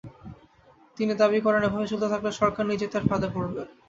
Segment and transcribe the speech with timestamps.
[0.97, 3.61] তিনি দাবি করেন, এভাবে চলতে থাকলে সরকার নিজেই তার ফাঁদে পড়বে।